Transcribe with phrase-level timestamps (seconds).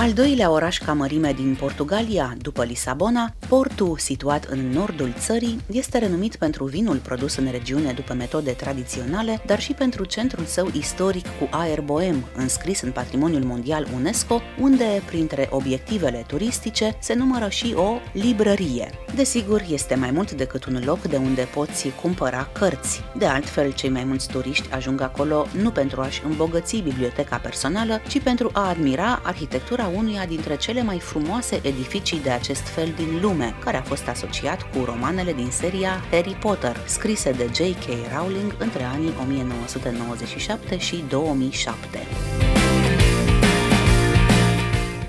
[0.00, 5.98] Al doilea oraș ca mărime din Portugalia, după Lisabona, Porto, situat în nordul țării, este
[5.98, 11.26] renumit pentru vinul produs în regiune după metode tradiționale, dar și pentru centrul său istoric
[11.26, 17.74] cu aer boem, înscris în Patrimoniul Mondial UNESCO, unde, printre obiectivele turistice, se numără și
[17.76, 18.90] o librărie.
[19.14, 23.00] Desigur, este mai mult decât un loc de unde poți cumpăra cărți.
[23.16, 28.20] De altfel, cei mai mulți turiști ajung acolo nu pentru a-și îmbogăți biblioteca personală, ci
[28.20, 33.54] pentru a admira arhitectura unuia dintre cele mai frumoase edificii de acest fel din lume,
[33.64, 38.16] care a fost asociat cu romanele din seria Harry Potter, scrise de J.K.
[38.16, 41.98] Rowling între anii 1997 și 2007.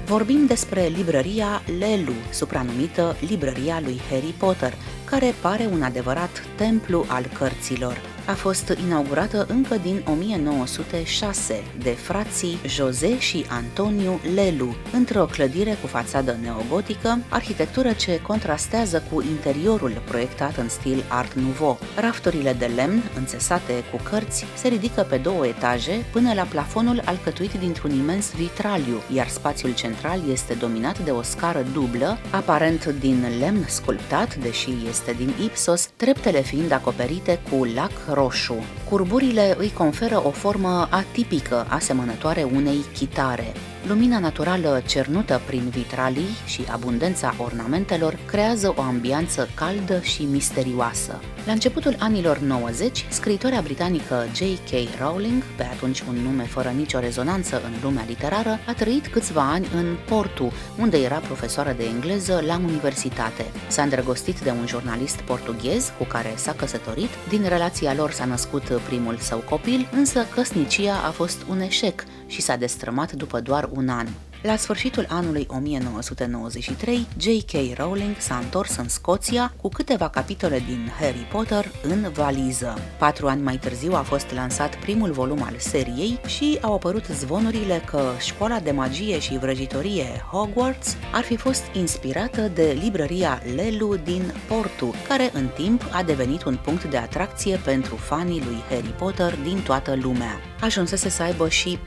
[0.06, 4.74] Vorbim despre librăria Lelu, supranumită Librăria lui Harry Potter,
[5.06, 12.60] care pare un adevărat templu al cărților a fost inaugurată încă din 1906 de frații
[12.68, 20.58] José și Antoniu Lelu, într-o clădire cu fațadă neogotică, arhitectură ce contrastează cu interiorul proiectat
[20.58, 21.80] în stil Art Nouveau.
[21.96, 27.54] Rafturile de lemn, înțesate cu cărți, se ridică pe două etaje până la plafonul alcătuit
[27.54, 33.66] dintr-un imens vitraliu, iar spațiul central este dominat de o scară dublă, aparent din lemn
[33.68, 38.56] sculptat, deși este din ipsos, treptele fiind acoperite cu lac roșu.
[38.90, 43.54] Curburile îi conferă o formă atipică, asemănătoare unei chitare.
[43.88, 51.20] Lumina naturală cernută prin vitralii și abundența ornamentelor creează o ambianță caldă și misterioasă.
[51.46, 55.00] La începutul anilor 90, scriitoarea britanică J.K.
[55.00, 59.68] Rowling, pe atunci un nume fără nicio rezonanță în lumea literară, a trăit câțiva ani
[59.76, 63.46] în Porto, unde era profesoară de engleză la universitate.
[63.68, 68.64] S-a îndrăgostit de un jurnalist portughez cu care s-a căsătorit, din relația lor s-a născut
[68.64, 73.90] primul său copil, însă căsnicia a fost un eșec și s-a destrămat după doar un
[73.90, 74.08] an.
[74.42, 77.78] La sfârșitul anului 1993, J.K.
[77.78, 82.78] Rowling s-a întors în Scoția cu câteva capitole din Harry Potter în valiză.
[82.98, 87.82] Patru ani mai târziu a fost lansat primul volum al seriei și au apărut zvonurile
[87.86, 94.34] că școala de magie și vrăjitorie Hogwarts ar fi fost inspirată de librăria Lelu din
[94.48, 99.38] Portu, care în timp a devenit un punct de atracție pentru fanii lui Harry Potter
[99.44, 100.40] din toată lumea.
[100.62, 101.80] Ajunsese să aibă și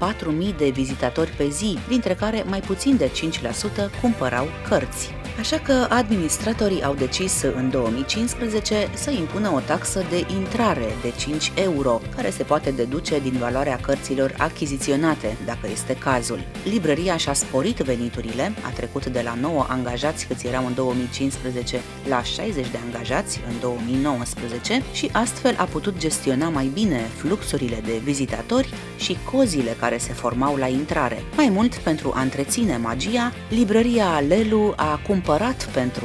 [0.51, 5.24] 4.000 de vizitatori pe zi, dintre care mai puțin de 5% cumpărau cărți.
[5.39, 11.53] Așa că administratorii au decis în 2015 să impună o taxă de intrare de 5
[11.55, 16.41] euro, care se poate deduce din valoarea cărților achiziționate, dacă este cazul.
[16.65, 22.23] Librăria și-a sporit veniturile, a trecut de la 9 angajați câți erau în 2015 la
[22.23, 28.75] 60 de angajați în 2019 și astfel a putut gestiona mai bine fluxurile de vizitatori
[28.97, 31.23] și cozile care se formau la intrare.
[31.37, 36.05] Mai mult, pentru a întreține magia, librăria Lelu a cumpărat cumpărat pentru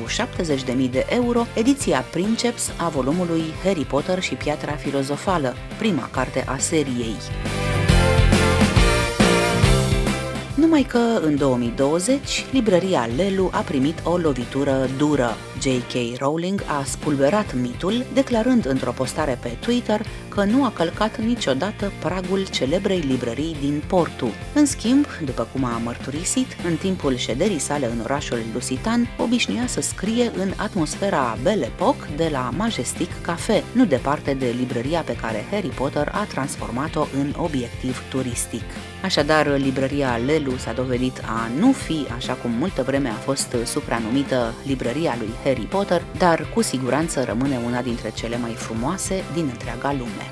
[0.86, 6.58] 70.000 de euro ediția Princeps a volumului Harry Potter și Piatra Filozofală, prima carte a
[6.58, 7.16] seriei.
[10.56, 15.36] Numai că în 2020, librăria Lelu a primit o lovitură dură.
[15.62, 16.20] J.K.
[16.20, 20.02] Rowling a spulberat mitul, declarând într-o postare pe Twitter
[20.40, 24.32] că nu a călcat niciodată pragul celebrei librării din Portu.
[24.54, 29.82] În schimb, după cum a mărturisit, în timpul șederii sale în orașul Lusitan, obișnuia să
[29.82, 35.46] scrie în atmosfera Belle Époque de la Majestic Cafe, nu departe de librăria pe care
[35.52, 38.64] Harry Potter a transformat-o în obiectiv turistic.
[39.04, 44.54] Așadar, librăria Lelu s-a dovedit a nu fi, așa cum multă vreme a fost supranumită,
[44.66, 49.92] librăria lui Harry Potter, dar cu siguranță rămâne una dintre cele mai frumoase din întreaga
[49.92, 50.29] lume.